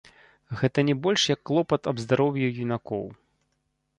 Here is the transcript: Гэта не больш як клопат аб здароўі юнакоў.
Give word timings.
Гэта 0.59 0.79
не 0.87 0.93
больш 1.03 1.21
як 1.33 1.41
клопат 1.49 1.81
аб 1.93 2.01
здароўі 2.05 2.49
юнакоў. 2.65 3.05